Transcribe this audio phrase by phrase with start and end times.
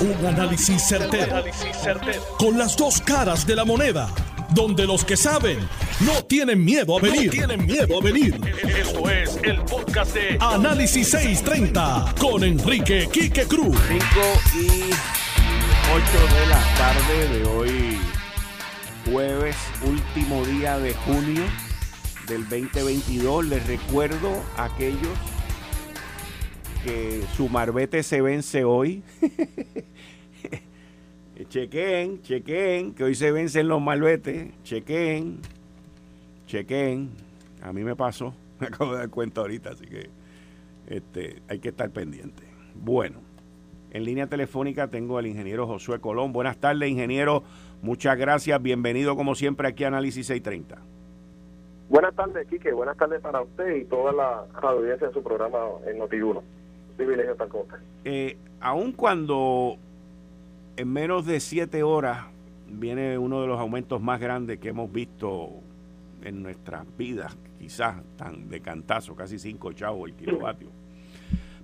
[0.00, 1.44] Un análisis certero,
[2.38, 4.08] Con las dos caras de la moneda.
[4.54, 5.58] Donde los que saben
[6.00, 7.30] no tienen miedo a venir.
[7.30, 8.40] tienen miedo a venir.
[8.78, 13.76] Esto es el podcast de Análisis 630 con Enrique Quique Cruz.
[13.88, 14.04] 5
[14.54, 17.98] y 8 de la tarde de hoy,
[19.04, 21.42] jueves, último día de junio
[22.26, 23.44] del 2022.
[23.44, 25.18] Les recuerdo a aquellos
[26.84, 29.02] que su marbete se vence hoy.
[31.48, 34.50] chequen, chequen, que hoy se vencen los malbetes.
[34.62, 35.38] Chequen,
[36.46, 37.10] chequen.
[37.62, 40.10] A mí me pasó, me acabo de dar cuenta ahorita, así que
[40.86, 42.42] este, hay que estar pendiente.
[42.74, 43.18] Bueno,
[43.90, 46.32] en línea telefónica tengo al ingeniero Josué Colón.
[46.32, 47.42] Buenas tardes, ingeniero.
[47.82, 48.60] Muchas gracias.
[48.62, 50.82] Bienvenido, como siempre, aquí a Análisis 630.
[51.88, 52.72] Buenas tardes, Quique.
[52.72, 56.40] Buenas tardes para usted y toda la audiencia de su programa en Noti1
[57.00, 57.34] privilegio
[58.04, 59.78] Eh, aun cuando
[60.76, 62.26] en menos de siete horas
[62.68, 65.50] viene uno de los aumentos más grandes que hemos visto
[66.22, 70.68] en nuestras vidas, quizás tan de cantazo, casi cinco chavos el kilovatio.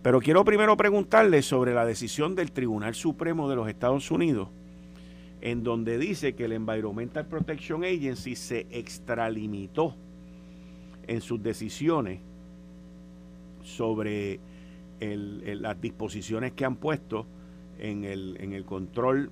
[0.03, 4.49] Pero quiero primero preguntarle sobre la decisión del Tribunal Supremo de los Estados Unidos,
[5.43, 9.95] en donde dice que el Environmental Protection Agency se extralimitó
[11.07, 12.21] en sus decisiones
[13.63, 14.41] sobre
[15.01, 17.27] las disposiciones que han puesto
[17.79, 19.31] en el, en el control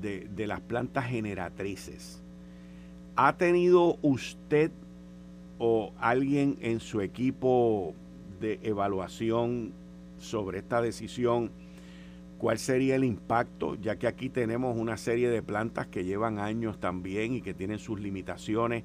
[0.00, 2.22] de, de las plantas generatrices.
[3.16, 4.70] ¿Ha tenido usted
[5.58, 7.94] o alguien en su equipo
[8.40, 9.72] de evaluación
[10.18, 11.50] sobre esta decisión?
[12.38, 13.76] ¿Cuál sería el impacto?
[13.76, 17.78] Ya que aquí tenemos una serie de plantas que llevan años también y que tienen
[17.78, 18.82] sus limitaciones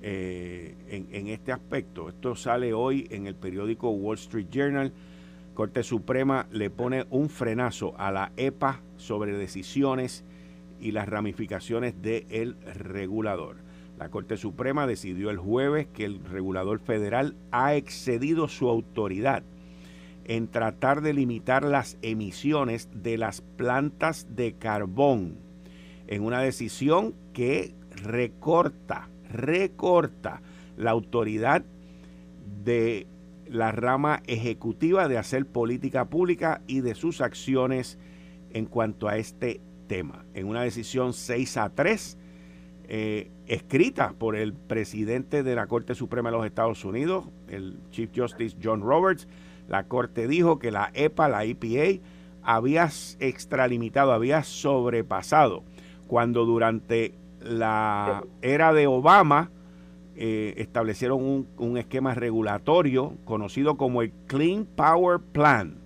[0.00, 2.08] eh, en, en este aspecto.
[2.08, 4.92] Esto sale hoy en el periódico Wall Street Journal
[5.54, 10.24] Corte Suprema le pone un frenazo a la EPA sobre decisiones
[10.80, 13.56] y las ramificaciones del regulador.
[13.98, 19.42] La Corte Suprema decidió el jueves que el regulador federal ha excedido su autoridad
[20.24, 25.36] en tratar de limitar las emisiones de las plantas de carbón
[26.06, 30.40] en una decisión que recorta, recorta
[30.76, 31.64] la autoridad
[32.64, 33.06] de
[33.52, 37.98] la rama ejecutiva de hacer política pública y de sus acciones
[38.50, 40.24] en cuanto a este tema.
[40.34, 42.18] En una decisión 6 a 3,
[42.88, 48.10] eh, escrita por el presidente de la Corte Suprema de los Estados Unidos, el Chief
[48.14, 49.28] Justice John Roberts,
[49.68, 52.02] la Corte dijo que la EPA, la EPA,
[52.42, 52.90] había
[53.20, 55.62] extralimitado, había sobrepasado
[56.08, 59.50] cuando durante la era de Obama,
[60.16, 65.78] eh, establecieron un, un, esquema regulatorio conocido como el Clean Power Plan.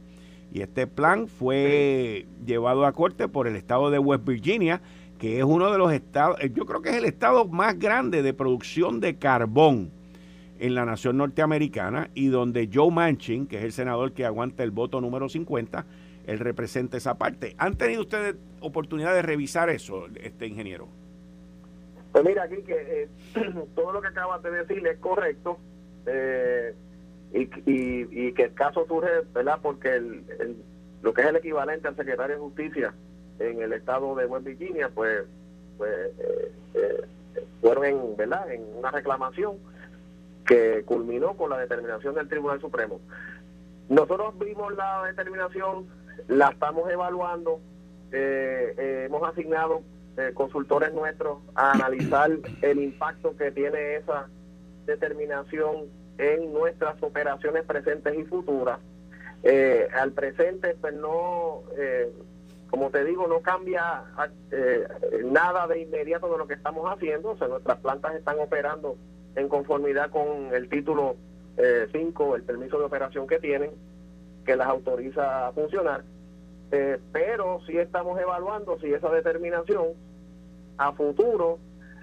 [0.53, 4.81] Y este plan fue llevado a corte por el estado de West Virginia,
[5.19, 8.23] que es uno de los estados, eh, yo creo que es el estado más grande
[8.23, 9.91] de producción de carbón
[10.59, 14.71] en la nación norteamericana y donde Joe Manchin, que es el senador que aguanta el
[14.71, 15.87] voto número 50,
[16.27, 17.55] él representa esa parte.
[17.59, 20.89] ¿Han tenido ustedes oportunidad de revisar eso, este ingeniero?
[22.17, 23.09] Pues mira, aquí que eh,
[23.75, 25.59] todo lo que acabas de decir es correcto
[26.07, 26.75] eh,
[27.35, 29.59] y, y, que el caso surge, ¿verdad?
[29.61, 30.57] Porque el,
[31.03, 32.95] lo que es el equivalente al secretario de Justicia
[33.39, 35.25] en el estado de West Virginia, pues,
[35.77, 35.93] pues
[36.73, 37.05] eh,
[37.61, 38.51] fueron en, ¿verdad?
[38.51, 39.59] en una reclamación
[40.47, 42.99] que culminó con la determinación del Tribunal Supremo.
[43.91, 45.87] Nosotros vimos la determinación,
[46.29, 47.61] la estamos evaluando,
[48.11, 49.83] hemos asignado
[50.19, 52.31] eh, consultores nuestros a analizar
[52.63, 54.27] el impacto que tiene esa
[54.87, 58.79] determinación en nuestras operaciones presentes y futuras.
[59.43, 62.11] Eh, al presente, pues no, eh,
[62.71, 64.05] como te digo, no cambia
[65.27, 67.33] nada de inmediato de lo que estamos haciendo.
[67.33, 68.97] O sea, nuestras plantas están operando
[69.35, 71.17] en conformidad con el título
[71.93, 73.71] 5, el permiso de operación que tienen,
[74.47, 76.05] que las autoriza a funcionar.
[77.13, 80.06] pero sí estamos evaluando si esa determinación
[80.79, 81.59] a futuro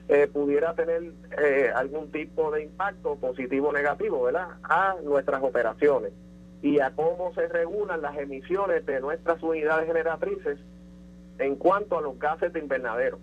[0.10, 4.50] eh, pudiera tener eh, algún tipo de impacto positivo o negativo, ¿verdad?
[4.64, 6.12] A nuestras operaciones
[6.62, 10.60] y a cómo se regulan las emisiones de nuestras unidades generatrices
[11.40, 13.18] en cuanto a los gases de invernadero,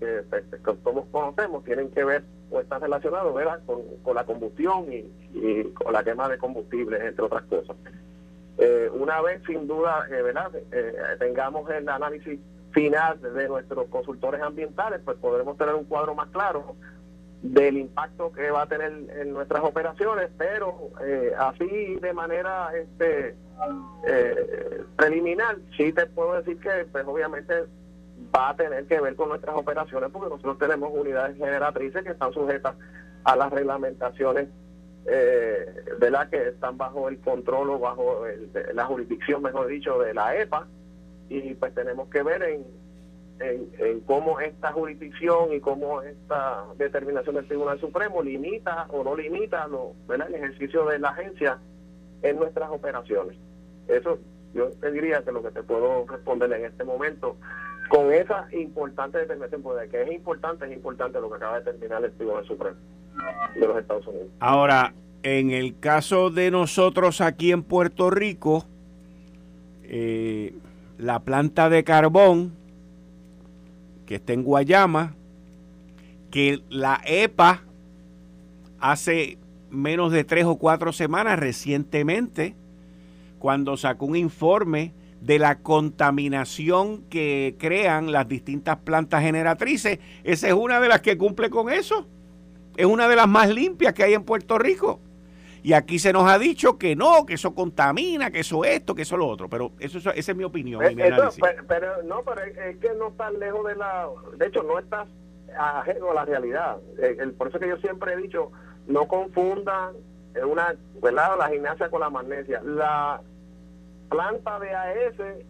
[0.00, 0.44] que, pues,
[0.82, 3.60] todos conocemos, tienen que ver o están relacionados, ¿verdad?
[3.66, 7.76] Con, la combustión y, con la quema de combustibles, entre otras cosas.
[8.56, 10.50] Eh, una vez, sin duda, ¿verdad?
[11.18, 12.40] tengamos el análisis
[12.72, 16.76] final de nuestros consultores ambientales, pues podremos tener un cuadro más claro
[17.42, 23.36] del impacto que va a tener en nuestras operaciones, pero eh, así de manera este
[24.06, 27.54] eh, preliminar, sí te puedo decir que pues obviamente
[28.34, 32.32] va a tener que ver con nuestras operaciones porque nosotros tenemos unidades generatrices que están
[32.32, 32.74] sujetas
[33.22, 34.48] a las reglamentaciones
[35.06, 36.28] eh, ¿verdad?
[36.28, 38.24] que están bajo el control o bajo
[38.74, 40.66] la jurisdicción, mejor dicho, de la EPA
[41.28, 42.64] y pues tenemos que ver en
[43.40, 49.66] en, cómo esta jurisdicción y cómo esta determinación del Tribunal Supremo limita o no limita
[49.68, 51.58] lo, el ejercicio de la agencia
[52.22, 53.36] en nuestras operaciones.
[53.86, 54.18] Eso
[54.54, 57.36] yo te diría que lo que te puedo responder en este momento
[57.88, 62.04] con esa importante determinación, porque que es importante, es importante lo que acaba de determinar
[62.04, 62.76] el Tribunal Supremo
[63.54, 64.28] de los Estados Unidos.
[64.40, 64.92] Ahora,
[65.22, 68.64] en el caso de nosotros aquí en Puerto Rico,
[69.84, 70.52] eh,
[70.98, 72.52] la planta de carbón
[74.04, 75.14] que está en Guayama,
[76.30, 77.62] que la EPA
[78.80, 79.38] hace
[79.70, 82.54] menos de tres o cuatro semanas recientemente,
[83.38, 90.54] cuando sacó un informe de la contaminación que crean las distintas plantas generatrices, esa es
[90.54, 92.06] una de las que cumple con eso.
[92.76, 95.00] Es una de las más limpias que hay en Puerto Rico.
[95.68, 99.02] Y aquí se nos ha dicho que no, que eso contamina, que eso esto, que
[99.02, 99.50] eso lo otro.
[99.50, 100.80] Pero eso, esa es mi opinión.
[100.94, 101.12] mi eh,
[101.68, 104.08] pero, no, pero es que no está lejos de la.
[104.38, 105.06] De hecho, no estás
[105.54, 106.78] ajeno a la realidad.
[106.98, 108.50] Eh, el, por eso que yo siempre he dicho,
[108.86, 109.92] no confundan
[110.42, 111.36] una, ¿verdad?
[111.38, 112.62] la gimnasia con la magnesia.
[112.64, 113.20] La
[114.08, 115.44] planta de AES,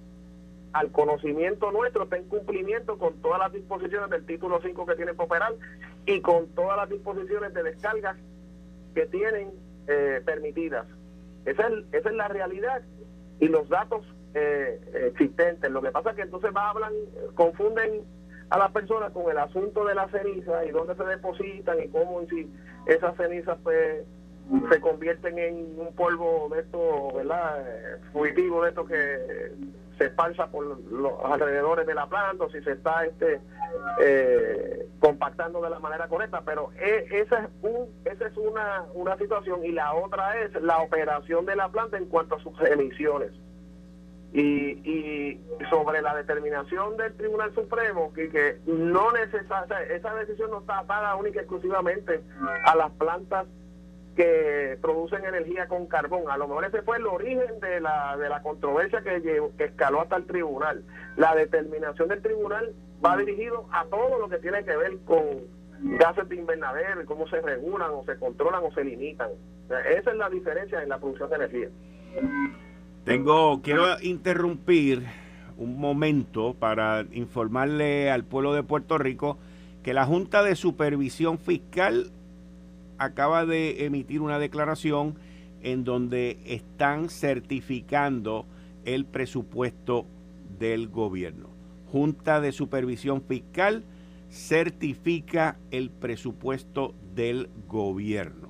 [0.73, 5.13] al conocimiento nuestro, está en cumplimiento con todas las disposiciones del título 5 que tiene
[5.17, 5.55] operar
[6.07, 8.17] y con todas las disposiciones de descargas
[8.97, 10.87] que tienen eh, permitidas.
[11.45, 12.83] Esa es, esa es la realidad
[13.41, 14.05] y los datos
[14.35, 15.71] eh, existentes.
[15.71, 16.93] Lo que pasa es que entonces va, hablan,
[17.35, 18.03] confunden
[18.51, 22.25] a las personas con el asunto de la ceniza y dónde se depositan y cómo
[22.29, 22.51] si
[22.87, 24.05] esas cenizas pues
[24.71, 27.61] se convierten en un polvo de esto, ¿verdad?
[27.61, 29.53] Eh, fugitivo de esto que
[29.99, 33.41] se esparza por los alrededores de la planta o si se está este
[34.01, 39.17] eh, compactando de la manera correcta pero e, esa es un esa es una, una
[39.19, 43.33] situación y la otra es la operación de la planta en cuanto a sus emisiones.
[44.31, 44.43] Y,
[44.85, 45.41] y
[45.71, 51.17] sobre la determinación del Tribunal Supremo que, que no necesariamente esa decisión no está atada
[51.17, 52.21] única y exclusivamente
[52.67, 53.47] a las plantas
[54.19, 56.29] que producen energía con carbón.
[56.29, 59.23] A lo mejor ese fue el origen de la, de la controversia que,
[59.57, 60.83] que escaló hasta el tribunal.
[61.17, 62.75] La determinación del tribunal
[63.05, 65.23] va dirigido a todo lo que tiene que ver con
[66.01, 69.31] gases de invernadero y cómo se regulan o se controlan o se limitan.
[69.89, 71.69] esa es la diferencia en la producción de energía.
[73.05, 75.05] Tengo, quiero interrumpir
[75.57, 79.39] un momento para informarle al pueblo de Puerto Rico
[79.85, 82.11] que la Junta de Supervisión Fiscal
[82.99, 85.15] acaba de emitir una declaración
[85.63, 88.47] en donde están certificando
[88.85, 90.07] el presupuesto
[90.59, 91.49] del gobierno.
[91.91, 93.83] Junta de Supervisión Fiscal
[94.31, 98.49] certifica el presupuesto del gobierno.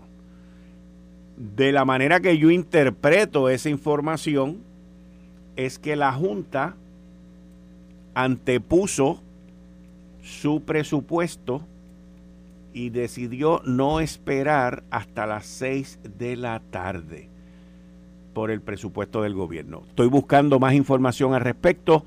[1.36, 4.58] De la manera que yo interpreto esa información
[5.56, 6.74] es que la Junta
[8.14, 9.22] antepuso
[10.22, 11.62] su presupuesto
[12.78, 17.28] y decidió no esperar hasta las 6 de la tarde
[18.32, 19.82] por el presupuesto del gobierno.
[19.88, 22.04] Estoy buscando más información al respecto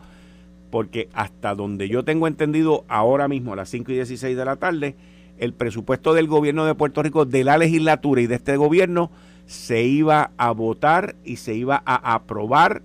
[0.70, 4.56] porque hasta donde yo tengo entendido ahora mismo a las 5 y 16 de la
[4.56, 4.96] tarde,
[5.40, 9.12] el presupuesto del gobierno de Puerto Rico, de la legislatura y de este gobierno,
[9.48, 12.82] se iba a votar y se iba a aprobar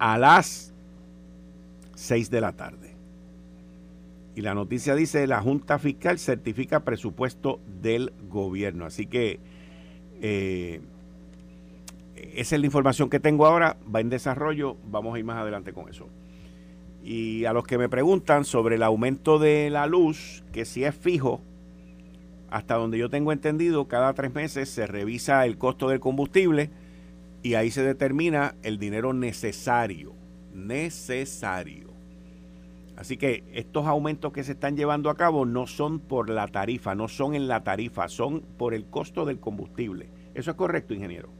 [0.00, 0.74] a las
[1.94, 2.79] 6 de la tarde.
[4.34, 8.86] Y la noticia dice, la Junta Fiscal certifica presupuesto del gobierno.
[8.86, 9.40] Así que
[10.22, 10.80] eh,
[12.14, 15.72] esa es la información que tengo ahora, va en desarrollo, vamos a ir más adelante
[15.72, 16.06] con eso.
[17.02, 20.94] Y a los que me preguntan sobre el aumento de la luz, que si es
[20.94, 21.40] fijo,
[22.50, 26.70] hasta donde yo tengo entendido, cada tres meses se revisa el costo del combustible
[27.42, 30.12] y ahí se determina el dinero necesario.
[30.52, 31.89] Necesario.
[33.00, 36.94] Así que estos aumentos que se están llevando a cabo no son por la tarifa,
[36.94, 40.10] no son en la tarifa, son por el costo del combustible.
[40.34, 41.30] ¿Eso es correcto, ingeniero?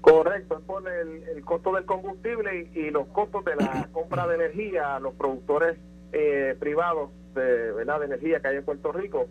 [0.00, 4.96] Correcto, es por el, costo del combustible y, los costos de la compra de energía
[4.96, 5.78] a los productores
[6.12, 8.00] eh, privados de, ¿verdad?
[8.00, 9.28] de energía que hay en Puerto Rico,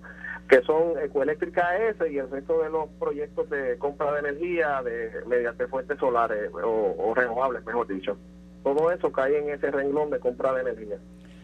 [0.48, 5.12] que son Ecoeléctrica S y el resto de los proyectos de compra de energía de
[5.28, 8.18] mediante fuentes solares o renovables, mejor dicho.
[8.66, 10.98] Todo eso cae en ese renglón de compra de energía.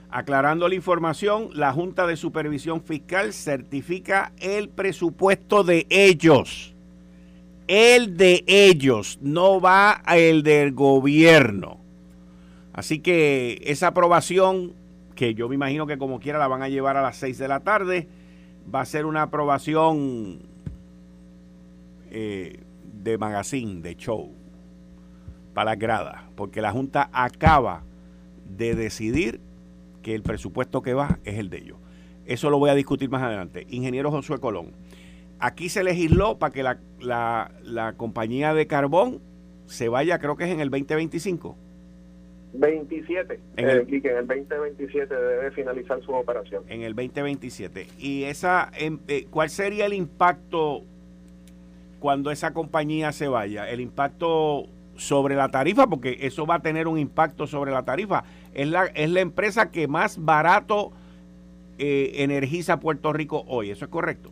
[0.10, 6.74] Aclarando la información, la Junta de Supervisión Fiscal certifica el presupuesto de ellos.
[7.68, 11.78] El de ellos, no va el del gobierno.
[12.74, 14.74] Así que esa aprobación,
[15.14, 17.48] que yo me imagino que como quiera la van a llevar a las 6 de
[17.48, 18.08] la tarde,
[18.74, 20.40] va a ser una aprobación
[22.10, 24.41] eh, de magazine, de show,
[25.54, 27.84] para las gradas, porque la Junta acaba
[28.58, 29.40] de decidir
[30.02, 31.78] que el presupuesto que va es el de ellos.
[32.26, 33.66] Eso lo voy a discutir más adelante.
[33.70, 34.72] Ingeniero Josué Colón,
[35.40, 39.20] aquí se legisló para que la, compañía de carbón
[39.66, 41.56] se vaya, creo que es en el 2025.
[42.54, 46.64] 27, en el, que en el 2027 debe finalizar su operación.
[46.68, 47.88] En el 2027.
[47.98, 50.84] ¿Y esa, em, eh, cuál sería el impacto
[52.02, 53.70] cuando esa compañía se vaya?
[53.70, 54.68] El impacto
[55.02, 58.24] sobre la tarifa, porque eso va a tener un impacto sobre la tarifa.
[58.54, 60.92] Es la, es la empresa que más barato
[61.80, 64.30] eh, energiza Puerto Rico hoy, ¿eso es correcto?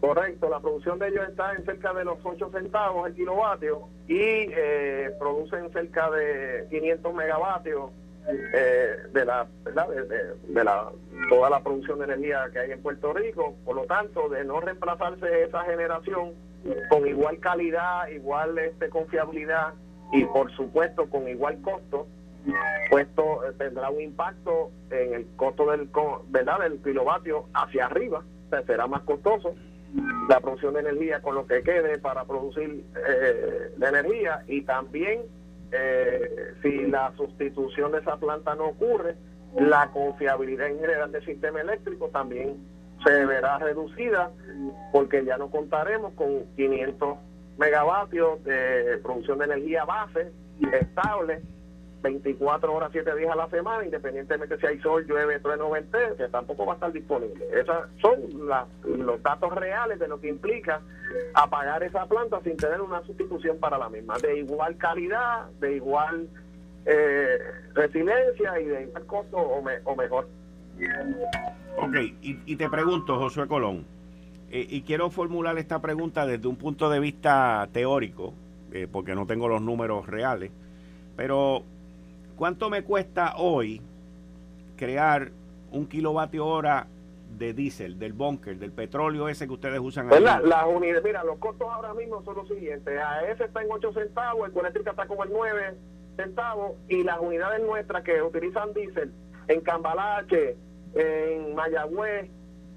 [0.00, 4.16] Correcto, la producción de ellos está en cerca de los 8 centavos el kilovatio y
[4.16, 7.90] eh, producen cerca de 500 megavatios
[8.28, 9.46] eh, de la
[10.48, 10.90] De, la
[11.28, 14.60] toda la producción de energía que hay en Puerto Rico por lo tanto de no
[14.60, 16.32] reemplazarse esa generación
[16.88, 19.74] con igual calidad igual este confiabilidad
[20.12, 22.06] y por supuesto con igual costo
[22.90, 25.88] puesto eh, tendrá un impacto en el costo del
[26.28, 28.22] verdad del kilovatio hacia arriba
[28.66, 29.54] será más costoso
[30.28, 35.22] la producción de energía con lo que quede para producir eh, la energía y también
[35.72, 39.16] eh, si la sustitución de esa planta no ocurre
[39.56, 42.56] la confiabilidad en general del sistema eléctrico también
[43.04, 44.30] se verá reducida
[44.92, 47.18] porque ya no contaremos con 500
[47.58, 50.32] megavatios de producción de energía base
[50.72, 51.42] estable
[52.04, 56.28] 24 horas, 7 días a la semana, independientemente si hay sol, llueve, trueno, vente, que
[56.28, 57.44] tampoco va a estar disponible.
[57.52, 58.20] Esos son
[59.06, 60.80] los datos reales de lo que implica
[61.32, 66.28] apagar esa planta sin tener una sustitución para la misma, de igual calidad, de igual
[66.84, 67.38] eh,
[67.72, 70.28] resiliencia y de igual costo o, mejor.
[71.78, 73.84] Ok, y, te pregunto, Josué Colón,
[74.50, 78.32] eh, y quiero formular esta pregunta desde un punto de vista teórico,
[78.72, 80.50] eh, porque no tengo los números reales,
[81.16, 81.64] pero
[82.36, 83.80] ¿Cuánto me cuesta hoy
[84.76, 85.30] crear
[85.70, 86.88] un kilovatio hora
[87.38, 90.08] de diésel, del bunker, del petróleo ese que ustedes usan?
[90.08, 93.00] La, unidades, mira, los costos ahora mismo son los siguientes.
[93.00, 95.74] AES está en 8 centavos, el eléctrica está como en 9
[96.16, 99.12] centavos y las unidades nuestras que utilizan diésel
[99.46, 100.56] en Cambalache,
[100.94, 102.30] en Mayagüez,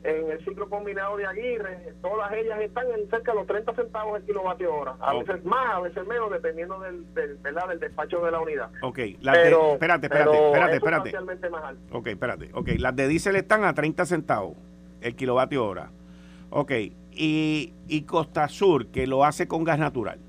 [0.04, 4.20] en el ciclo combinado de Aguirre, todas ellas están en cerca de los 30 centavos
[4.20, 8.32] el kilovatio hora, a veces más, a veces menos, dependiendo del, del, del despacho de
[8.32, 8.70] la unidad.
[8.82, 10.38] Ok, las de, espérate, espérate,
[10.76, 11.50] espérate, espérate.
[11.50, 11.98] Más alto.
[11.98, 14.56] Ok, espérate, ok, las de diésel están a 30 centavos
[15.02, 15.90] el kilovatio hora.
[16.50, 16.72] Ok,
[17.12, 20.20] y, y Costa Sur, que lo hace con gas natural.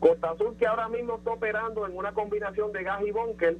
[0.00, 3.56] Costa Sur, que ahora mismo está operando en una combinación de gas y bunker,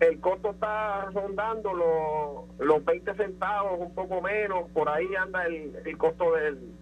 [0.00, 5.72] el costo está rondando los, los 20 centavos, un poco menos, por ahí anda el,
[5.84, 6.32] el costo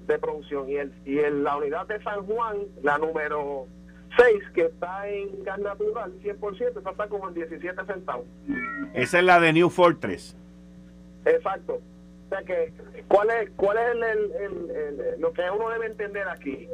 [0.06, 0.68] de producción.
[0.68, 3.66] Y, el, y en la unidad de San Juan, la número
[4.16, 8.26] 6, que está en gas natural, 100%, está como en 17 centavos.
[8.94, 10.36] Esa es la de New Fortress.
[11.24, 11.74] Exacto.
[11.74, 12.72] O sea que,
[13.08, 16.68] ¿cuál es, cuál es el, el, lo que uno debe entender aquí?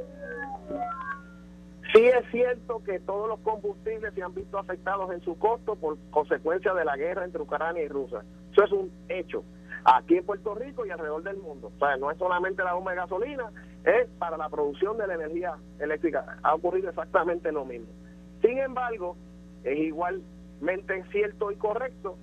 [1.93, 5.97] Sí es cierto que todos los combustibles se han visto afectados en su costo por
[6.11, 8.23] consecuencia de la guerra entre Ucrania y Rusia.
[8.53, 9.43] Eso es un hecho.
[9.85, 11.73] Aquí en Puerto Rico y alrededor del mundo.
[11.75, 13.51] O sea, no es solamente la bomba de gasolina,
[13.85, 16.39] es para la producción de la energía eléctrica.
[16.43, 17.89] Ha ocurrido exactamente lo mismo.
[18.43, 19.17] Sin embargo,
[19.65, 22.19] es igualmente cierto y correcto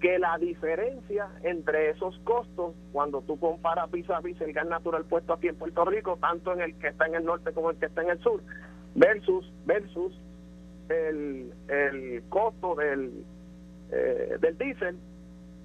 [0.00, 5.04] que la diferencia entre esos costos, cuando tú comparas vis a vis el gas natural
[5.04, 7.76] puesto aquí en Puerto Rico, tanto en el que está en el norte como el
[7.76, 8.42] que está en el sur,
[8.94, 10.12] versus versus
[10.88, 13.24] el, el costo del,
[13.90, 14.98] eh, del diésel,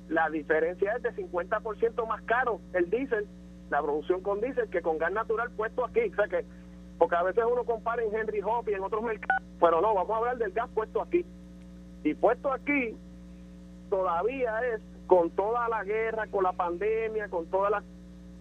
[0.09, 3.27] la diferencia es de 50% más caro el diésel,
[3.69, 6.09] la producción con diésel que con gas natural puesto aquí.
[6.11, 6.45] O sea que,
[6.97, 10.11] porque a veces uno compara en Henry Hub y en otros mercados, pero no, vamos
[10.11, 11.25] a hablar del gas puesto aquí.
[12.03, 12.95] Y puesto aquí
[13.89, 17.83] todavía es con toda la guerra, con la pandemia, con todas las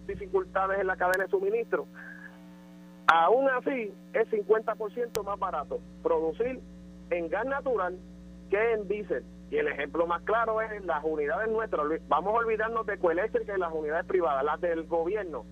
[0.07, 1.85] dificultades en la cadena de suministro,
[3.07, 6.59] Aún así, es 50% más barato producir
[7.09, 7.97] en gas natural
[8.49, 9.23] que en diésel.
[9.49, 11.85] Y el ejemplo más claro es las unidades nuestras.
[12.09, 15.45] Vamos a olvidarnos de Coeléctrica y las unidades privadas, las del gobierno.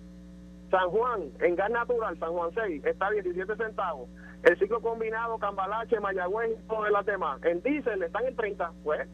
[0.70, 4.08] San Juan, en gas natural, San Juan 6, está a 17 centavos.
[4.42, 7.42] El ciclo combinado, Cambalache, Mayagüez y todas las demás.
[7.44, 8.72] En diésel están en 30.
[8.84, 9.08] Pues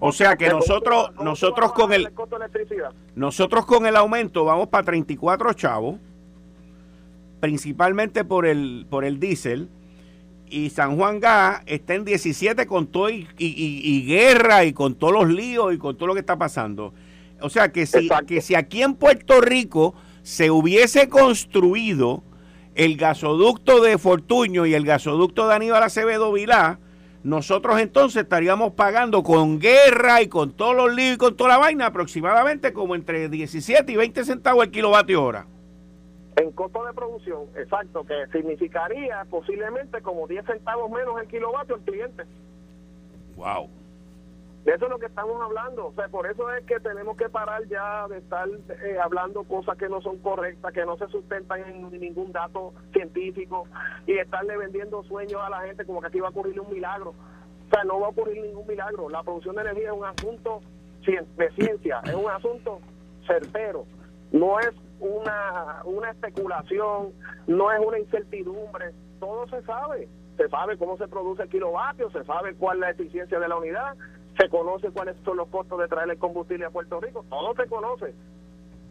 [0.00, 2.10] O sea que nosotros, nosotros con el,
[3.14, 5.96] nosotros con el aumento vamos para 34 chavos,
[7.40, 9.68] principalmente por el, por el diésel,
[10.50, 15.28] y San Juan Gas está en 17 con todo y, guerra y con todos los
[15.28, 16.94] líos y con todo lo que está pasando.
[17.40, 22.22] O sea que si, que si aquí en Puerto Rico se hubiese construido
[22.74, 26.78] el gasoducto de Fortuño y el gasoducto de Aníbal Acevedo Vilá,
[27.22, 31.58] nosotros entonces estaríamos pagando con guerra y con todos los líos y con toda la
[31.58, 35.46] vaina aproximadamente como entre 17 y 20 centavos el kilovatio hora.
[36.38, 41.80] En costo de producción, exacto, que significaría posiblemente como 10 centavos menos el kilovatio al
[41.80, 42.22] cliente.
[43.34, 43.68] Wow.
[44.64, 45.86] De eso es lo que estamos hablando.
[45.88, 49.76] O sea, por eso es que tenemos que parar ya de estar eh, hablando cosas
[49.76, 53.66] que no son correctas, que no se sustentan en ningún dato científico
[54.06, 57.14] y estarle vendiendo sueños a la gente como que aquí va a ocurrir un milagro.
[57.66, 59.08] O sea, no va a ocurrir ningún milagro.
[59.08, 60.60] La producción de energía es un asunto
[61.04, 62.78] de ciencia, es un asunto
[63.26, 63.86] certero.
[64.30, 67.12] No es una, una especulación,
[67.46, 68.92] no es una incertidumbre.
[69.20, 70.08] Todo se sabe.
[70.36, 73.56] Se sabe cómo se produce el kilovatio, se sabe cuál es la eficiencia de la
[73.56, 73.96] unidad,
[74.38, 77.66] se conoce cuáles son los costos de traer el combustible a Puerto Rico, todo se
[77.66, 78.14] conoce.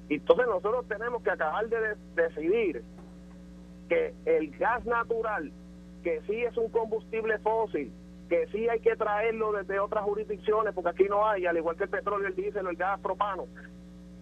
[0.09, 2.83] Entonces nosotros tenemos que acabar de, decidir
[3.87, 5.51] que el gas natural,
[6.03, 7.93] que sí es un combustible fósil,
[8.27, 11.85] que sí hay que traerlo desde otras jurisdicciones, porque aquí no hay, al igual que
[11.85, 13.45] el petróleo, el diésel el gas propano.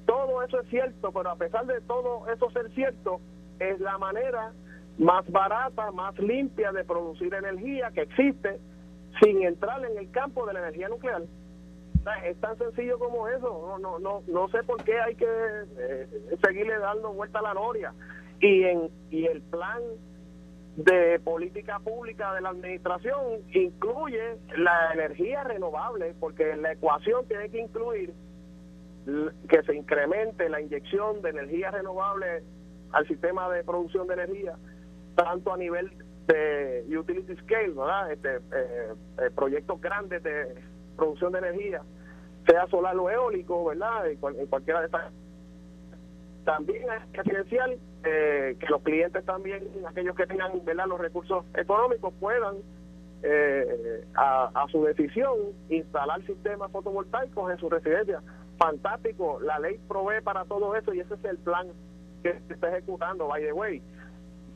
[0.06, 3.20] Todo eso es cierto, pero a pesar de todo eso ser cierto,
[3.60, 4.54] es la manera
[4.98, 8.60] más barata, más limpia de producir energía que existe
[9.22, 11.24] sin entrar en el campo de la energía nuclear.
[12.24, 13.78] Es tan sencillo como eso.
[13.80, 16.08] No, no, no, no sé por qué hay que eh,
[16.46, 17.94] seguirle dando vuelta a la noria.
[18.40, 19.82] Y, en, y el plan
[20.76, 27.60] de política pública de la administración incluye la energía renovable, porque la ecuación tiene que
[27.60, 28.14] incluir
[29.48, 32.44] que se incremente la inyección de energía renovable
[32.92, 34.56] al sistema de producción de energía,
[35.16, 35.92] tanto a nivel
[36.28, 38.12] de utility scale, ¿verdad?
[38.12, 40.56] Este, eh, eh, proyectos grandes de
[40.96, 41.82] producción de energía,
[42.48, 44.10] sea solar o eólico, ¿verdad?
[44.10, 45.12] En, cualquiera de estas.
[46.46, 50.86] También es esencial eh, que los clientes también, aquellos que tengan ¿verdad?
[50.88, 52.56] los recursos económicos, puedan
[54.16, 55.36] a, a, su decisión
[55.70, 58.22] instalar sistemas fotovoltaicos en su residencia.
[58.58, 61.68] Fantástico, la ley provee para todo eso y ese es el plan
[62.24, 63.82] que se está ejecutando, by the way.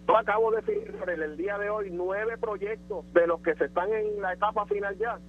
[0.08, 3.94] Yo acabo de firmar el día de hoy nueve proyectos de los que se están
[3.94, 5.20] en la etapa final ya,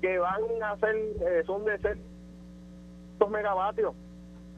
[0.00, 1.98] que van a ser, eh, son de ser
[3.30, 3.94] megavatios,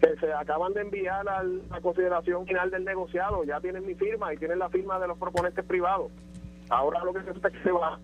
[0.00, 3.44] que se acaban de enviar a la consideración final del negociado.
[3.44, 6.10] Ya tienen mi firma y tienen la firma de los proponentes privados.
[6.68, 7.98] Ahora lo que se se va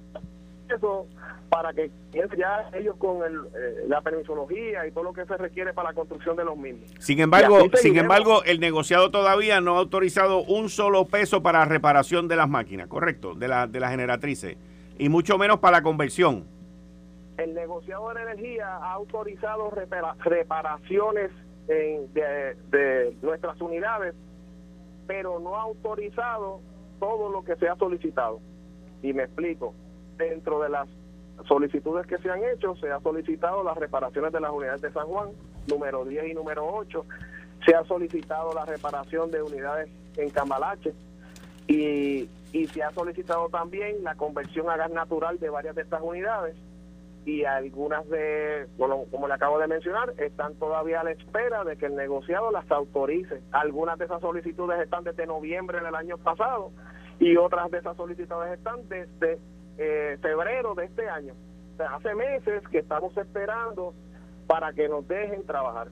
[0.75, 1.07] eso
[1.53, 5.91] para que ya ellos con eh, la permisología y todo lo que se requiere para
[5.91, 6.91] la construcción de los mismos.
[6.99, 12.27] Sin embargo, sin embargo, el negociado todavía no ha autorizado un solo peso para reparación
[12.27, 14.57] de las máquinas, correcto, de la de las generatrices
[14.99, 16.47] y mucho menos para la conversión.
[17.37, 19.71] El negociado de energía ha autorizado
[20.21, 21.31] reparaciones
[21.67, 24.15] de, de nuestras unidades,
[25.07, 26.61] pero no ha autorizado
[26.99, 28.41] todo lo que se ha solicitado.
[29.03, 29.75] Y me explico
[30.31, 30.89] dentro de las
[31.47, 35.07] solicitudes que se han hecho, se ha solicitado las reparaciones de las unidades de San
[35.07, 35.31] Juan,
[35.67, 37.05] número 10 y número 8,
[37.65, 40.93] se ha solicitado la reparación de unidades en Cambalache.
[41.69, 46.01] Y, y se ha solicitado también la conversión a gas natural de varias de estas
[46.03, 46.57] unidades.
[47.25, 51.87] Y algunas de, como le acabo de mencionar, están todavía a la espera de que
[51.87, 53.41] el negociado las autorice.
[53.53, 56.73] Algunas de esas solicitudes están desde noviembre del año pasado
[57.21, 59.39] y otras de esas solicitudes están desde
[59.79, 61.35] eh, febrero de este año.
[61.79, 63.95] hace meses que estamos esperando
[64.47, 65.89] para que nos dejen trabajar.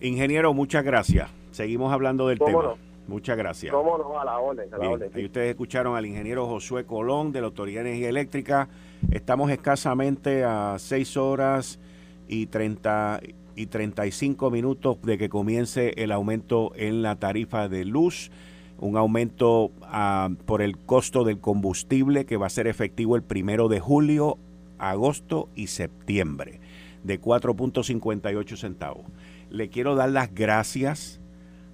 [0.00, 1.30] Ingeniero, muchas gracias.
[1.50, 2.74] Seguimos hablando del tema.
[3.06, 3.72] Muchas gracias.
[3.72, 4.20] ¿Cómo no?
[4.20, 4.70] A la orden.
[5.16, 8.68] Y ustedes escucharon al ingeniero Josué Colón de la Autoridad de Energía Eléctrica.
[9.10, 11.80] Estamos escasamente a 6 horas
[12.28, 13.20] y 30
[13.56, 18.30] y 35 minutos de que comience el aumento en la tarifa de luz
[18.80, 23.68] un aumento ah, por el costo del combustible que va a ser efectivo el primero
[23.68, 24.38] de julio,
[24.78, 26.60] agosto y septiembre,
[27.04, 29.04] de 4.58 centavos.
[29.50, 31.20] Le quiero dar las gracias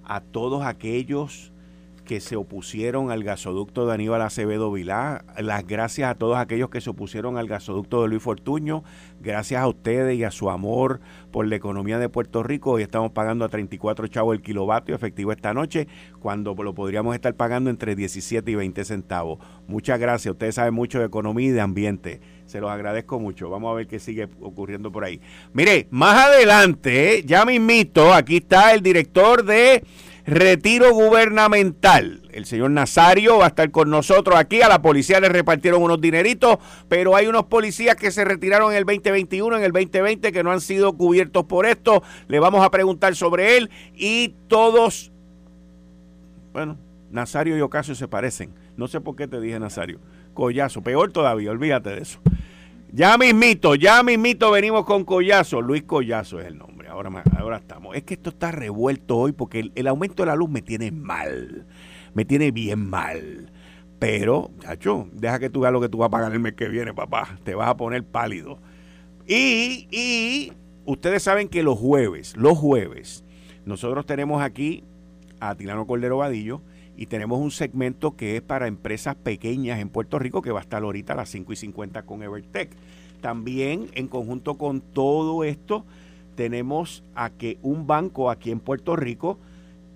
[0.03, 1.53] a todos aquellos
[2.07, 6.79] que se opusieron al gasoducto de Aníbal Acevedo Vilá, las gracias a todos aquellos que
[6.79, 8.85] se opusieron al gasoducto de Luis Fortuño,
[9.19, 12.71] gracias a ustedes y a su amor por la economía de Puerto Rico.
[12.71, 15.89] Hoy estamos pagando a 34 chavos el kilovatio efectivo esta noche,
[16.21, 19.39] cuando lo podríamos estar pagando entre 17 y 20 centavos.
[19.67, 22.21] Muchas gracias, ustedes saben mucho de economía y de ambiente.
[22.45, 23.49] Se los agradezco mucho.
[23.49, 25.19] Vamos a ver qué sigue ocurriendo por ahí.
[25.51, 29.83] Mire, más adelante, ya mismito, aquí está el director de
[30.27, 32.21] retiro gubernamental.
[32.31, 34.61] El señor Nazario va a estar con nosotros aquí.
[34.61, 36.57] A la policía le repartieron unos dineritos,
[36.89, 40.51] pero hay unos policías que se retiraron en el 2021, en el 2020, que no
[40.51, 42.03] han sido cubiertos por esto.
[42.27, 45.11] Le vamos a preguntar sobre él y todos,
[46.51, 46.77] bueno,
[47.09, 48.53] Nazario y Ocasio se parecen.
[48.75, 49.99] No sé por qué te dije Nazario.
[50.33, 52.19] Collazo, peor todavía, olvídate de eso.
[52.97, 55.61] Ya mismito, ya mismito venimos con Collazo.
[55.61, 57.95] Luis Collazo es el nombre ahora, ahora estamos.
[57.95, 61.67] Es que esto está revuelto hoy porque el, aumento de la luz me tiene mal.
[62.15, 63.51] Me tiene bien mal.
[63.99, 66.69] Pero, chacho, deja que tú veas lo que tú vas a pagar el mes que
[66.69, 67.37] viene, papá.
[67.43, 68.57] Te vas a poner pálido.
[69.27, 70.53] Y, y
[70.85, 73.23] ustedes saben que los jueves, los jueves,
[73.63, 74.83] nosotros tenemos aquí
[75.39, 76.63] a Tilano Cordero Vadillo
[76.97, 80.63] y tenemos un segmento que es para empresas pequeñas en Puerto Rico que va a
[80.63, 82.71] estar ahorita a las 5 y 50 con Evertech.
[83.21, 85.85] También en conjunto con todo esto,
[86.35, 89.37] tenemos a que un banco aquí en Puerto Rico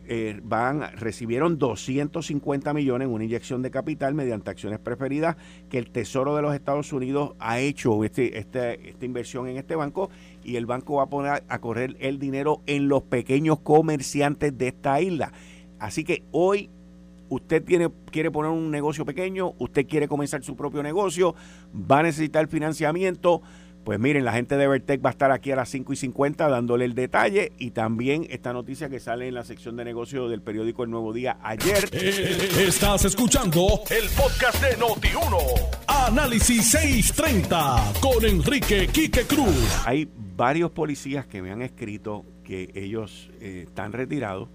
[0.08, 5.38] eh, van, recibieron 250 millones en una inyección de capital mediante acciones preferidas
[5.70, 9.76] que el Tesoro de los Estados Unidos ha hecho este, este, esta inversión en este
[9.76, 10.10] banco
[10.44, 14.68] y el banco va a poner a correr el dinero en los pequeños comerciantes de
[14.68, 15.32] esta isla.
[15.80, 16.70] Así que hoy
[17.32, 21.34] usted tiene, quiere poner un negocio pequeño, usted quiere comenzar su propio negocio,
[21.74, 23.42] va a necesitar financiamiento
[23.84, 26.48] pues miren, la gente de Vertec va a estar aquí a las 5 y 50
[26.48, 30.44] dándole el detalle y también esta noticia que sale en la sección de negocio del
[30.44, 31.90] periódico El Nuevo Día ayer.
[31.92, 35.38] Eh, estás escuchando el podcast de Noti1.
[35.88, 39.82] Análisis 630 con Enrique Quique Cruz.
[39.86, 44.50] Hay varios policías que me han escrito que ellos eh, están retirados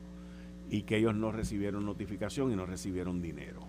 [0.70, 3.60] y que ellos no recibieron notificación y no recibieron dinero.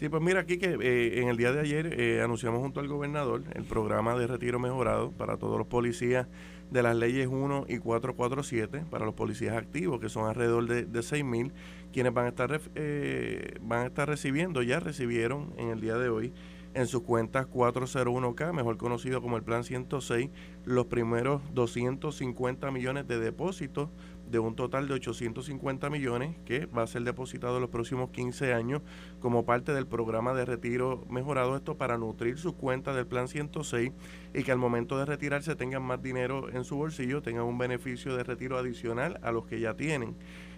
[0.00, 2.88] Sí, pues mira aquí que eh, en el día de ayer eh, anunciamos junto al
[2.88, 6.26] gobernador el programa de retiro mejorado para todos los policías
[6.70, 11.02] de las leyes 1 y 447, para los policías activos, que son alrededor de, de
[11.02, 11.52] 6 mil,
[11.92, 16.08] quienes van a, estar, eh, van a estar recibiendo, ya recibieron en el día de
[16.08, 16.32] hoy
[16.74, 20.30] en sus cuentas 401k, mejor conocido como el Plan 106,
[20.64, 23.88] los primeros 250 millones de depósitos
[24.30, 28.54] de un total de 850 millones que va a ser depositado en los próximos 15
[28.54, 28.80] años
[29.18, 33.90] como parte del programa de retiro mejorado esto para nutrir sus cuentas del plan 106
[34.32, 38.16] y que al momento de retirarse tengan más dinero en su bolsillo, tengan un beneficio
[38.16, 40.14] de retiro adicional a los que ya tienen.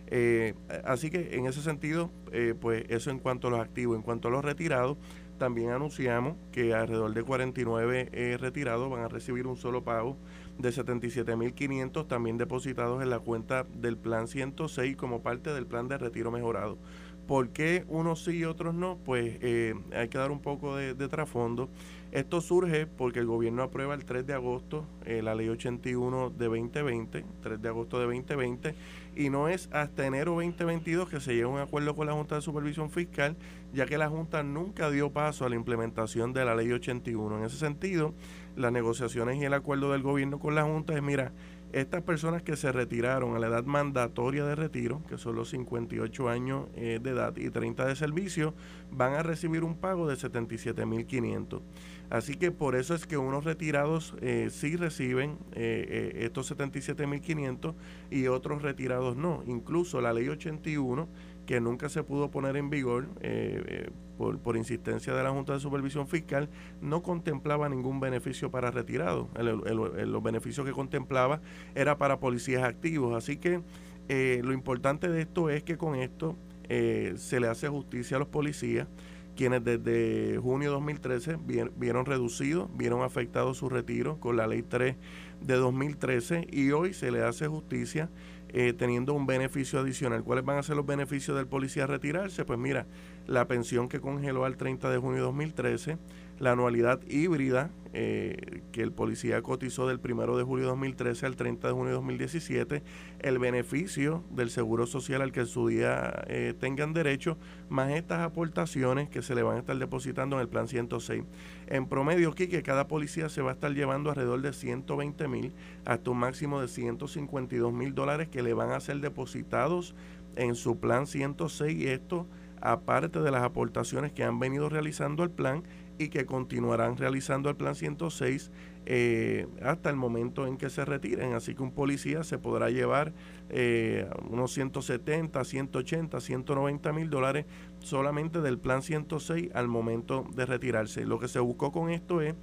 [0.09, 0.53] Eh,
[0.85, 4.29] así que en ese sentido, eh, pues eso en cuanto a los activos, en cuanto
[4.29, 4.98] a los retirados,
[5.42, 10.16] también anunciamos que alrededor de 49 eh, retirados van a recibir un solo pago
[10.57, 15.98] de 77.500 también depositados en la cuenta del plan 106 como parte del plan de
[15.98, 16.78] retiro mejorado.
[17.26, 18.98] ¿Por qué unos sí y otros no?
[19.05, 21.68] Pues eh, hay que dar un poco de, trasfondo.
[22.12, 26.44] Esto surge porque el gobierno aprueba el 3 de agosto eh, la ley 81 de
[26.44, 28.74] 2020, 3 de agosto de 2020,
[29.16, 32.35] y no es hasta enero 2022 que se llega a un acuerdo con la Junta
[32.37, 33.37] de Supervisión Fiscal,
[33.72, 37.38] ya que la Junta nunca dio paso a la implementación de la ley 81.
[37.38, 38.14] En ese sentido,
[38.56, 41.32] las negociaciones y el acuerdo del gobierno con la Junta es, mira,
[41.72, 46.28] estas personas que se retiraron a la edad mandatoria de retiro, que son los 58
[46.28, 48.54] años eh, de edad y 30 de servicio,
[48.90, 51.62] van a recibir un pago de 77.500.
[52.11, 57.74] Así que por eso es que unos retirados eh, sí reciben eh, eh estos 77.500
[58.11, 59.42] y otros retirados no.
[59.46, 61.08] Incluso la ley 81
[61.46, 65.55] que nunca se pudo poner en vigor eh, eh, por, por, insistencia de la Junta
[65.55, 66.48] de Supervisión Fiscal,
[66.81, 69.28] no contemplaba ningún beneficio para retirados.
[69.35, 71.40] los beneficios que contemplaba
[71.74, 73.16] era para policías activos.
[73.16, 73.62] Así que
[74.09, 76.37] eh, lo importante de esto es que con esto
[76.68, 78.88] se le hace justicia a los policías
[79.37, 81.38] quienes desde junio de 2013
[81.76, 84.96] vieron reducido, vieron afectado su retiro con la ley 3
[85.40, 88.11] de 2013 y hoy se le hace justicia
[88.52, 90.22] eh, teniendo un beneficio adicional.
[90.24, 92.44] ¿Cuáles van a ser los beneficios del policía retirarse?
[92.44, 92.86] Pues mira,
[93.26, 95.98] la pensión que congeló al 30 de junio de 2013,
[96.38, 101.37] la anualidad híbrida eh, que el policía cotizó del 1 de julio de 2013 al
[101.37, 102.83] 30 de junio de 2017,
[103.20, 107.37] el beneficio del seguro social al que en su día eh, tengan derecho,
[107.68, 111.24] más estas aportaciones que se le van a estar depositando en el plan 106.
[111.66, 115.52] En promedio, aquí cada policía se va a estar llevando alrededor de 120 mil
[115.85, 119.94] hasta un máximo de 152 mil dólares que le van a ser depositados
[120.37, 122.26] en su plan 106 y esto
[122.62, 125.64] aparte de las aportaciones que han venido realizando al plan
[125.98, 128.50] y que continuarán realizando el plan 106
[128.85, 131.35] eh, hasta el momento en que se retiren.
[131.35, 133.12] Así que un policía se podrá llevar
[133.48, 137.46] eh, unos 170, 180, 190 mil dólares
[137.78, 141.07] solamente del plan 106 al momento de retirarse.
[141.07, 142.35] Lo que se buscó con esto es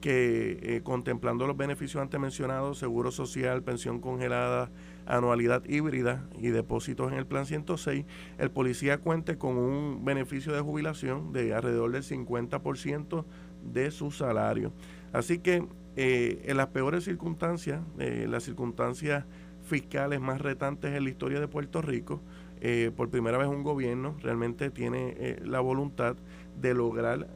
[0.00, 4.70] que eh, contemplando los beneficios antes mencionados, seguro social, pensión congelada,
[5.08, 8.04] anualidad híbrida y depósitos en el plan 106,
[8.38, 13.24] el policía cuente con un beneficio de jubilación de alrededor del 50%
[13.72, 14.72] de su salario.
[15.12, 15.66] Así que
[15.96, 19.24] eh, en las peores circunstancias, eh, las circunstancias
[19.62, 22.20] fiscales más retantes en la historia de Puerto Rico,
[22.60, 26.16] eh, por primera vez un gobierno realmente tiene la voluntad
[26.60, 27.28] de lograr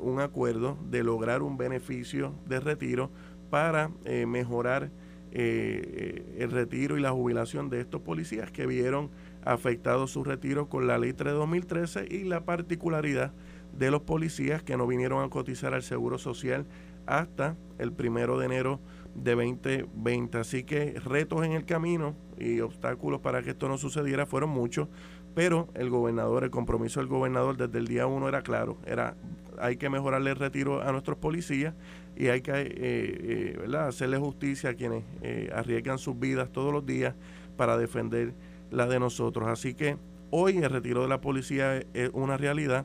[0.00, 3.10] un acuerdo, de lograr un beneficio de retiro
[3.50, 3.90] para
[4.26, 4.90] mejorar
[5.32, 9.10] el retiro y la jubilación de estos policías que vieron
[9.44, 13.32] afectado su retiro con la ley 3 de 2013 y la particularidad
[13.72, 16.66] de los policías que no vinieron a cotizar al Seguro Social
[17.06, 18.80] hasta el primero de enero
[19.14, 20.38] de 2020.
[20.38, 24.88] Así que retos en el camino y obstáculos para que esto no sucediera fueron muchos,
[25.34, 29.16] pero el gobernador, el compromiso del gobernador desde el día uno era claro, era
[29.60, 31.74] hay que mejorarle el retiro a nuestros policías
[32.20, 36.84] y hay que eh, eh, hacerle justicia a quienes eh, arriesgan sus vidas todos los
[36.84, 37.14] días
[37.56, 38.34] para defender
[38.70, 39.48] la de nosotros.
[39.48, 39.96] Así que
[40.30, 42.84] hoy el retiro de la policía es una realidad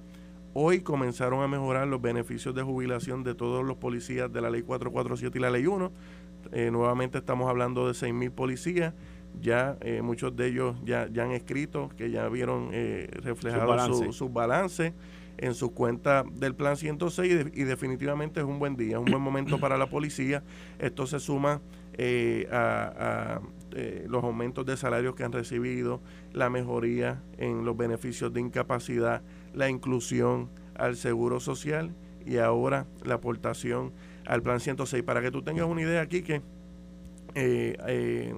[0.58, 4.62] Hoy comenzaron a mejorar los beneficios de jubilación de todos los policías de la ley
[4.62, 5.92] 447 y la ley 1.
[6.54, 8.94] Eh, nuevamente estamos hablando de 6.000 policías.
[9.42, 14.32] Ya eh, muchos de ellos ya, ya han escrito que ya vieron eh, reflejado sus
[14.32, 14.94] balances
[15.38, 19.60] en sus cuentas del plan 106 y, definitivamente es un buen día, un buen momento
[19.60, 20.44] para la policía.
[20.80, 21.62] Esto se suma
[22.52, 23.42] a, a
[24.08, 26.02] los aumentos de salarios que han recibido,
[26.34, 29.22] la mejoría en los beneficios de incapacidad,
[29.54, 31.96] la inclusión al seguro social
[32.26, 33.94] y ahora la aportación
[34.26, 35.04] al plan 106.
[35.04, 36.42] Para que tú tengas una idea aquí que
[37.36, 38.34] eh, eh,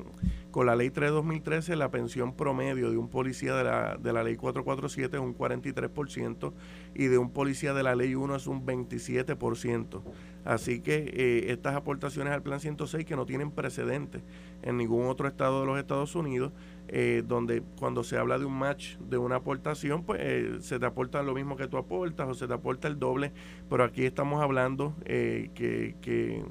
[0.57, 4.23] con la ley 3 2013 la pensión promedio de un policía de la, de la
[4.23, 6.51] ley 447 es un 43%
[6.95, 10.01] y de un policía de la ley 1 es un 27%.
[10.45, 14.23] Así que eh, estas aportaciones al plan 106 que no tienen precedentes
[14.63, 16.51] en ningún otro estado de los Estados Unidos,
[16.87, 20.87] eh, donde cuando se habla de un match, de una aportación, pues eh, se te
[20.87, 23.31] aporta lo mismo que tú aportas o se te aporta el doble,
[23.69, 25.51] pero aquí estamos hablando que,
[26.01, 26.43] que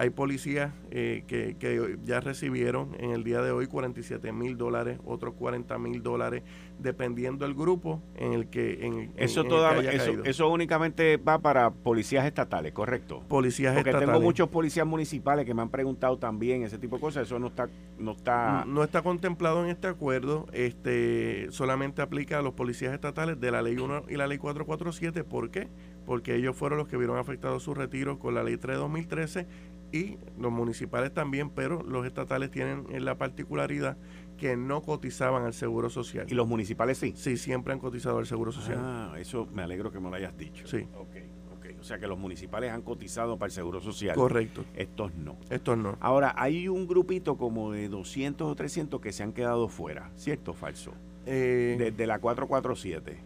[0.00, 4.98] hay policías eh, que, que, ya recibieron en el día de hoy 47 mil dólares,
[5.04, 6.42] otros 40 mil dólares,
[6.78, 12.24] dependiendo del grupo en el que en, eso todavía eso, eso, únicamente va para policías
[12.24, 13.22] estatales, correcto.
[13.28, 14.14] Policías Porque estatales.
[14.14, 17.26] tengo muchos policías municipales que me han preguntado también ese tipo de cosas.
[17.26, 20.46] Eso no está no está no, está contemplado en este acuerdo.
[20.54, 25.24] Este solamente aplica a los policías estatales de la ley 1 y la ley 447.
[25.24, 25.68] ¿Por qué?
[26.06, 29.46] Porque ellos fueron los que vieron afectados su retiro con la ley 3 de 2013
[29.92, 33.96] y los municipales también, pero los estatales tienen la particularidad
[34.36, 36.26] que no cotizaban al Seguro Social.
[36.28, 37.12] ¿Y los municipales sí?
[37.14, 38.78] Sí, siempre han cotizado al Seguro Social.
[38.80, 40.66] Ah, eso me alegro que me lo hayas dicho.
[40.66, 40.86] Sí.
[40.96, 41.16] Ok,
[41.58, 41.66] ok.
[41.78, 44.14] O sea que los municipales han cotizado para el Seguro Social.
[44.14, 44.64] Correcto.
[44.74, 45.36] Estos no.
[45.50, 45.98] Estos no.
[46.00, 50.10] Ahora, hay un grupito como de 200 o 300 que se han quedado fuera.
[50.16, 50.92] ¿Cierto o falso?
[51.26, 53.18] Eh, de, la 447.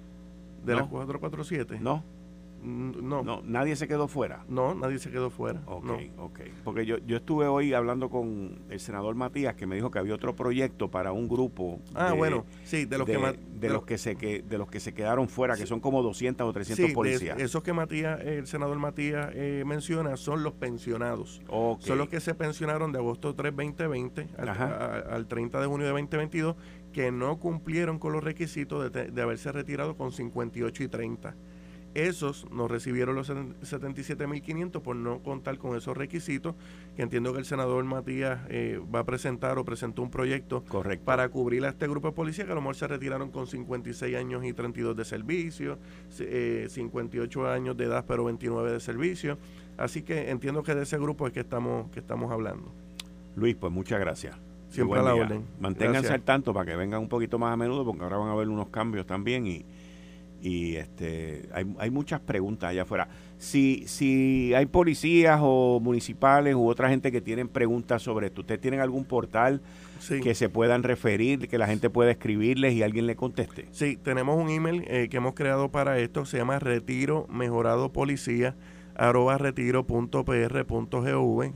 [0.64, 1.79] ¿De la 447?
[1.81, 2.03] No.
[2.64, 3.22] Mm, no.
[3.22, 3.42] no.
[3.44, 4.44] ¿Nadie se quedó fuera?
[4.48, 5.61] No, nadie se quedó fuera.
[5.66, 6.40] Ok, ok.
[6.64, 10.14] Porque yo, yo estuve hoy hablando con el senador Matías que me dijo que había
[10.14, 11.81] otro proyecto para un grupo.
[11.94, 13.18] Ah, bueno, sí, de los que
[13.61, 16.46] de, los que se que de los que se quedaron fuera, que son como 200
[16.46, 17.38] o 300 policías.
[17.38, 21.42] esos que Matías, el senador Matías eh, menciona son los pensionados.
[21.81, 25.92] Son los que se pensionaron de agosto 3, 2020 al, al 30 de junio de
[25.92, 26.57] 2022
[26.92, 31.35] que no cumplieron con los requisitos de, de haberse retirado con 58 y 30.
[31.94, 36.57] Esos no recibieron los 77.500 por no contar con esos requisitos,
[36.96, 40.64] que entiendo que el senador Matías eh, va a presentar o presentó un proyecto
[41.04, 44.16] para cubrir a este grupo de policías que a lo mejor se retiraron con 56
[44.16, 45.78] años y 32 de servicio,
[46.11, 49.38] 58 eh, años de edad pero 29 de servicio.
[49.76, 52.72] Así que entiendo que de ese grupo es que estamos, que estamos hablando.
[53.37, 54.37] Luis, pues muchas gracias.
[54.68, 55.44] Siempre a la orden.
[55.61, 58.33] Manténganse al tanto para que vengan un poquito más a menudo, porque ahora van a
[58.33, 59.64] haber unos cambios también y
[60.44, 63.09] y este hay, hay, muchas preguntas allá afuera.
[63.38, 68.61] Si, si hay policías o municipales u otra gente que tienen preguntas sobre esto, ¿ustedes
[68.61, 69.62] tienen algún portal
[70.22, 73.68] que se puedan referir, que la gente pueda escribirles y alguien le conteste?
[73.70, 78.54] Sí, tenemos un email eh, que hemos creado para esto, se llama retiro mejorado policía
[78.96, 79.92] arroba retiro.pr.gov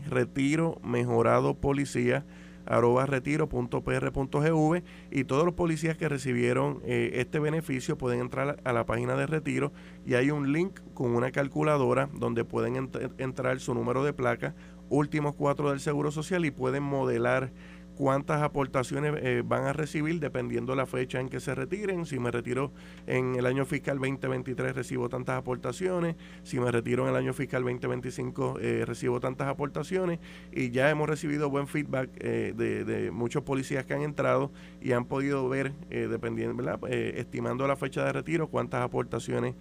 [0.08, 2.24] retiro mejorado policía
[2.68, 8.86] arroba retiro.pr.gv y todos los policías que recibieron eh, este beneficio pueden entrar a la
[8.86, 9.72] página de retiro
[10.06, 14.54] y hay un link con una calculadora donde pueden entrar su número de placa,
[14.90, 17.50] últimos cuatro del Seguro Social y pueden modelar
[17.98, 22.06] cuántas aportaciones eh, van a recibir dependiendo la fecha en que se retiren.
[22.06, 22.70] Si me retiro
[23.08, 27.64] en el año fiscal 2023 recibo tantas aportaciones, si me retiro en el año fiscal
[27.64, 30.20] 2025 eh, recibo tantas aportaciones
[30.52, 35.04] y ya hemos recibido buen feedback eh, de, muchos policías que han entrado y han
[35.04, 36.78] podido ver, dependiendo, ¿verdad?
[36.88, 39.56] estimando la fecha de retiro, cuántas aportaciones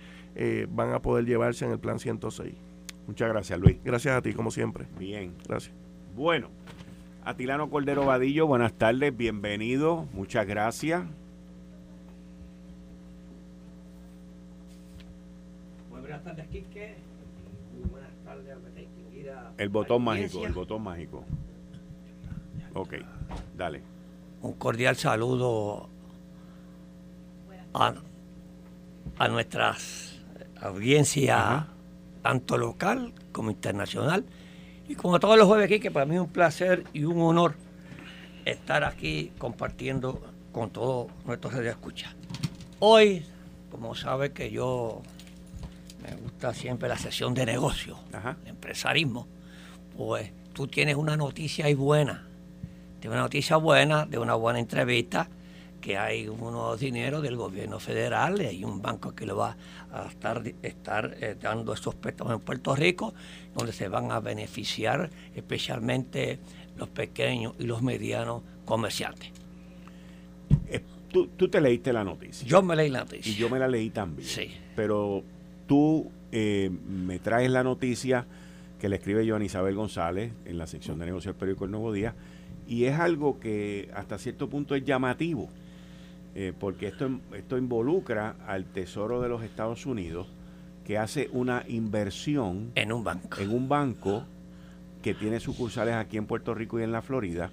[0.69, 2.53] van a poder llevarse en el plan 106.
[3.07, 3.77] Muchas gracias, Luis.
[3.83, 4.85] Gracias a ti, como siempre.
[4.99, 5.33] Bien.
[5.47, 5.73] Gracias.
[6.15, 6.49] Bueno.
[7.27, 11.03] Atilano Cordero Vadillo, buenas tardes, bienvenido, muchas gracias.
[15.89, 16.95] Muy buenas tardes, Quique.
[17.77, 18.55] Muy buenas tardes
[19.27, 21.25] a El botón mágico, el botón mágico.
[22.73, 22.93] Ok,
[23.57, 23.81] dale.
[24.41, 25.89] Un cordial saludo
[27.73, 27.93] a,
[29.17, 30.23] a nuestras
[30.61, 31.65] audiencias,
[32.21, 34.23] tanto local como internacional
[34.87, 37.55] y como todos los jueves aquí, que para mí es un placer y un honor
[38.45, 40.21] estar aquí compartiendo
[40.51, 42.15] con todos nuestros escucha.
[42.79, 43.25] Hoy,
[43.69, 45.01] como sabe que yo
[46.01, 47.97] me gusta siempre la sesión de negocio,
[48.45, 49.27] empresarismo,
[49.97, 52.27] pues tú tienes una noticia ahí buena.
[52.99, 55.29] Tienes una noticia buena de una buena entrevista
[55.81, 59.55] que hay unos dineros del gobierno federal, y hay un banco que le va
[59.91, 63.13] a estar, estar eh, dando esos préstamos en Puerto Rico,
[63.55, 66.39] donde se van a beneficiar especialmente
[66.77, 69.31] los pequeños y los medianos comerciantes.
[70.67, 72.47] Eh, tú, te leíste la noticia.
[72.47, 73.31] Yo me leí la noticia.
[73.31, 74.27] Y yo me la leí también.
[74.27, 74.51] Sí.
[74.75, 75.23] Pero
[75.67, 78.25] tú eh, me traes la noticia
[78.79, 81.91] que le escribe Joan Isabel González en la sección de negocio del periódico El Nuevo
[81.91, 82.13] Día,
[82.67, 85.49] y es algo que hasta cierto punto es llamativo
[86.39, 90.27] eh, porque esto, esto involucra al Tesoro de los Estados Unidos,
[90.85, 93.41] que hace una inversión en un banco.
[93.41, 94.23] En un banco
[95.01, 97.49] que tiene sucursales aquí en Puerto Rico y en la Florida,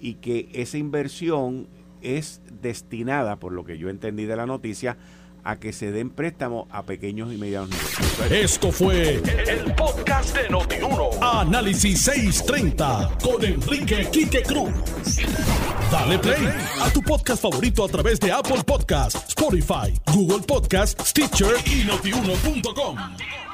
[0.00, 1.68] y que esa inversión
[2.00, 4.96] es destinada, por lo que yo entendí de la noticia,
[5.44, 8.30] a que se den préstamos a pequeños y medianos negocios.
[8.30, 11.10] Esto fue el, podcast de Notiuno.
[11.20, 14.72] Análisis 630 con Enrique Quique Cruz.
[15.90, 16.48] Dale play
[16.80, 23.51] a tu podcast favorito a través de Apple Podcasts, Spotify, Google Podcasts, Stitcher y notiuno.com.